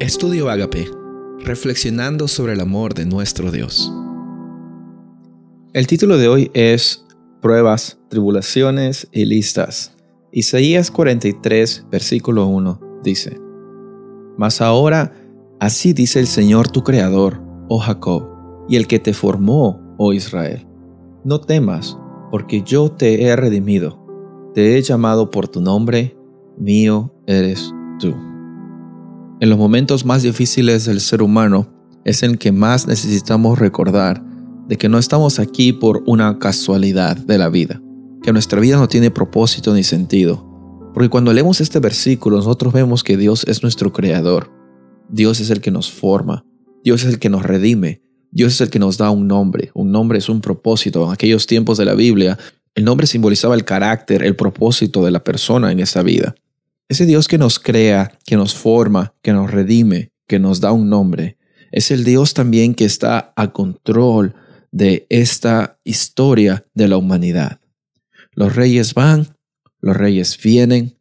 [0.00, 0.90] Estudio Agape,
[1.40, 3.92] reflexionando sobre el amor de nuestro Dios.
[5.74, 7.04] El título de hoy es
[7.42, 9.94] Pruebas, Tribulaciones y Listas.
[10.32, 13.38] Isaías 43, versículo 1 dice,
[14.38, 15.12] Mas ahora,
[15.60, 18.26] así dice el Señor tu Creador, oh Jacob,
[18.70, 20.66] y el que te formó, oh Israel.
[21.24, 21.98] No temas,
[22.30, 24.02] porque yo te he redimido,
[24.54, 26.16] te he llamado por tu nombre,
[26.56, 28.29] mío eres tú.
[29.40, 31.66] En los momentos más difíciles del ser humano
[32.04, 34.22] es en que más necesitamos recordar
[34.68, 37.80] de que no estamos aquí por una casualidad de la vida,
[38.22, 40.46] que nuestra vida no tiene propósito ni sentido.
[40.92, 44.52] Porque cuando leemos este versículo nosotros vemos que Dios es nuestro creador,
[45.08, 46.44] Dios es el que nos forma,
[46.84, 49.90] Dios es el que nos redime, Dios es el que nos da un nombre, un
[49.90, 51.06] nombre es un propósito.
[51.06, 52.38] En aquellos tiempos de la Biblia,
[52.74, 56.34] el nombre simbolizaba el carácter, el propósito de la persona en esa vida.
[56.90, 60.90] Ese Dios que nos crea, que nos forma, que nos redime, que nos da un
[60.90, 61.38] nombre,
[61.70, 64.34] es el Dios también que está a control
[64.72, 67.60] de esta historia de la humanidad.
[68.32, 69.36] Los reyes van,
[69.78, 70.98] los reyes vienen,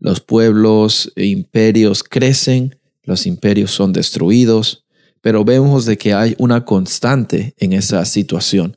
[0.00, 4.86] los pueblos e imperios crecen, los imperios son destruidos,
[5.20, 8.76] pero vemos de que hay una constante en esa situación.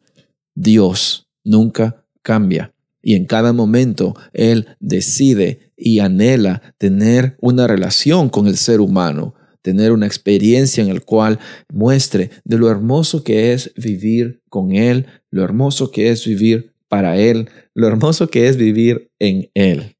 [0.53, 8.47] Dios nunca cambia y en cada momento Él decide y anhela tener una relación con
[8.47, 11.39] el ser humano, tener una experiencia en la cual
[11.71, 17.17] muestre de lo hermoso que es vivir con Él, lo hermoso que es vivir para
[17.17, 19.95] Él, lo hermoso que es vivir en Él.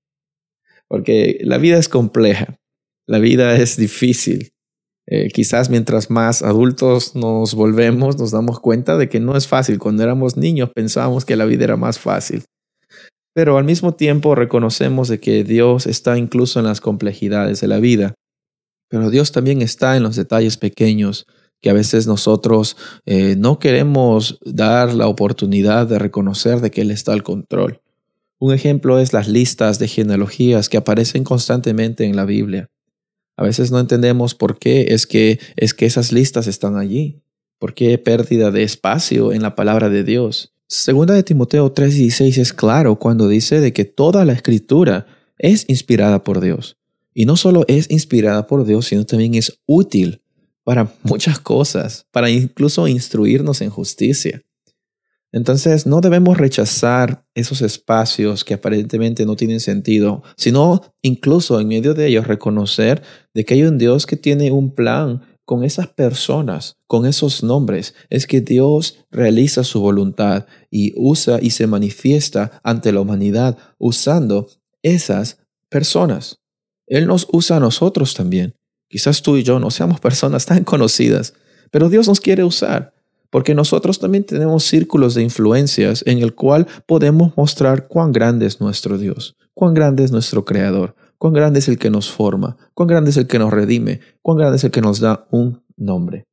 [0.88, 2.60] Porque la vida es compleja,
[3.08, 4.54] la vida es difícil.
[5.08, 9.80] Eh, quizás mientras más adultos nos volvemos, nos damos cuenta de que no es fácil.
[9.80, 12.44] Cuando éramos niños pensábamos que la vida era más fácil.
[13.34, 17.80] Pero al mismo tiempo reconocemos de que Dios está incluso en las complejidades de la
[17.80, 18.14] vida.
[18.90, 21.26] Pero Dios también está en los detalles pequeños
[21.62, 26.92] que a veces nosotros eh, no queremos dar la oportunidad de reconocer de que Él
[26.92, 27.82] está al control.
[28.40, 32.70] Un ejemplo es las listas de genealogías que aparecen constantemente en la Biblia.
[33.38, 37.22] A veces no entendemos por qué es que, es que esas listas están allí.
[37.60, 40.54] ¿Por qué pérdida de espacio en la palabra de Dios?
[40.74, 45.06] Segunda de Timoteo 3:16 es claro cuando dice de que toda la escritura
[45.38, 46.78] es inspirada por Dios.
[47.14, 50.22] Y no solo es inspirada por Dios, sino también es útil
[50.64, 54.44] para muchas cosas, para incluso instruirnos en justicia.
[55.34, 61.94] Entonces no debemos rechazar esos espacios que aparentemente no tienen sentido, sino incluso en medio
[61.94, 63.02] de ellos reconocer
[63.34, 67.94] de que hay un Dios que tiene un plan con esas personas, con esos nombres,
[68.10, 74.48] es que Dios realiza su voluntad y usa y se manifiesta ante la humanidad usando
[74.82, 76.40] esas personas.
[76.88, 78.56] Él nos usa a nosotros también.
[78.88, 81.34] Quizás tú y yo no seamos personas tan conocidas,
[81.70, 82.94] pero Dios nos quiere usar
[83.30, 88.62] porque nosotros también tenemos círculos de influencias en el cual podemos mostrar cuán grande es
[88.62, 92.88] nuestro Dios, cuán grande es nuestro Creador, cuán grande es el que nos forma, cuán
[92.88, 96.26] grande es el que nos redime, cuán grande es el que nos da un nombre.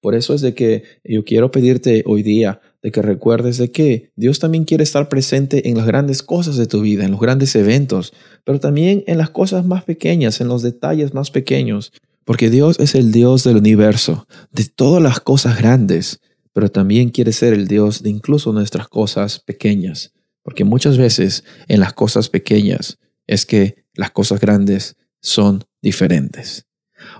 [0.00, 4.10] Por eso es de que yo quiero pedirte hoy día de que recuerdes de que
[4.16, 7.54] Dios también quiere estar presente en las grandes cosas de tu vida, en los grandes
[7.54, 8.14] eventos,
[8.44, 11.92] pero también en las cosas más pequeñas, en los detalles más pequeños,
[12.24, 16.22] porque Dios es el Dios del universo, de todas las cosas grandes,
[16.54, 21.80] pero también quiere ser el Dios de incluso nuestras cosas pequeñas, porque muchas veces en
[21.80, 26.66] las cosas pequeñas es que las cosas grandes son diferentes.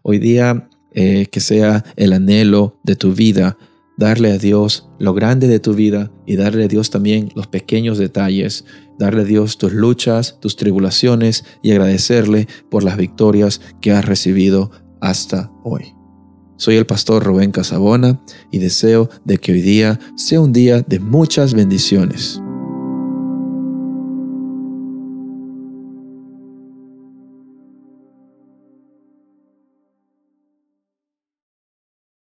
[0.03, 3.56] Hoy día, eh, que sea el anhelo de tu vida,
[3.97, 7.99] darle a Dios lo grande de tu vida y darle a Dios también los pequeños
[7.99, 8.65] detalles,
[8.99, 14.71] darle a Dios tus luchas, tus tribulaciones y agradecerle por las victorias que has recibido
[15.00, 15.94] hasta hoy.
[16.56, 21.00] Soy el pastor Rubén Casabona y deseo de que hoy día sea un día de
[21.00, 22.41] muchas bendiciones.